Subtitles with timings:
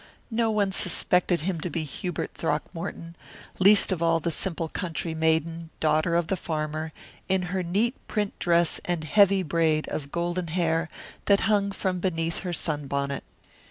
[0.31, 3.15] No one suspected him to be Hubert Throckmorton,
[3.59, 6.91] least of all the simple country maiden, daughter of the farmer,
[7.29, 10.89] in her neat print dress and heavy braid of golden hair
[11.25, 13.23] that hung from beneath her sunbonnet.